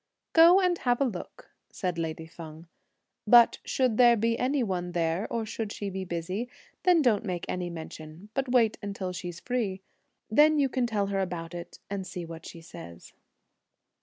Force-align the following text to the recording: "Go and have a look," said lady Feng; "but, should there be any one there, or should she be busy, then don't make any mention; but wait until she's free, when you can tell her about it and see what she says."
"Go 0.33 0.59
and 0.59 0.79
have 0.79 0.99
a 0.99 1.05
look," 1.05 1.51
said 1.69 1.99
lady 1.99 2.25
Feng; 2.25 2.65
"but, 3.27 3.59
should 3.63 3.97
there 3.97 4.17
be 4.17 4.35
any 4.35 4.63
one 4.63 4.93
there, 4.93 5.31
or 5.31 5.45
should 5.45 5.71
she 5.71 5.91
be 5.91 6.05
busy, 6.05 6.49
then 6.81 7.03
don't 7.03 7.23
make 7.23 7.45
any 7.47 7.69
mention; 7.69 8.29
but 8.33 8.49
wait 8.49 8.79
until 8.81 9.11
she's 9.13 9.39
free, 9.39 9.83
when 10.29 10.57
you 10.57 10.69
can 10.69 10.87
tell 10.87 11.05
her 11.13 11.19
about 11.19 11.53
it 11.53 11.77
and 11.87 12.07
see 12.07 12.25
what 12.25 12.47
she 12.47 12.61
says." 12.61 13.13